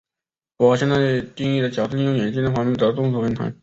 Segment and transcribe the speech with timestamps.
[0.57, 3.53] 符合现代定义的矫正用眼镜的发明者众说纷纭。